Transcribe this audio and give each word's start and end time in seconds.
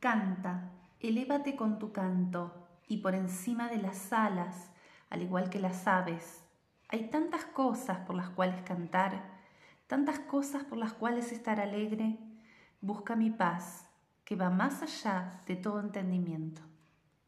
Canta, 0.00 0.70
elévate 1.00 1.56
con 1.56 1.78
tu 1.78 1.90
canto, 1.92 2.68
y 2.86 2.98
por 2.98 3.14
encima 3.14 3.68
de 3.68 3.78
las 3.78 4.12
alas, 4.12 4.70
al 5.08 5.22
igual 5.22 5.48
que 5.48 5.58
las 5.58 5.86
aves, 5.86 6.42
hay 6.88 7.08
tantas 7.08 7.44
cosas 7.46 7.98
por 8.00 8.14
las 8.14 8.28
cuales 8.28 8.60
cantar, 8.62 9.24
tantas 9.86 10.18
cosas 10.20 10.64
por 10.64 10.78
las 10.78 10.92
cuales 10.92 11.32
estar 11.32 11.60
alegre. 11.60 12.18
Busca 12.80 13.16
mi 13.16 13.30
paz, 13.30 13.88
que 14.24 14.36
va 14.36 14.50
más 14.50 14.82
allá 14.82 15.40
de 15.46 15.56
todo 15.56 15.80
entendimiento. 15.80 16.60